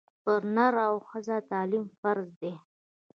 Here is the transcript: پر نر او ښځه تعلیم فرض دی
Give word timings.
پر 0.23 0.41
نر 0.55 0.75
او 0.87 0.95
ښځه 1.09 1.35
تعلیم 1.51 1.85
فرض 1.99 2.27
دی 2.41 2.53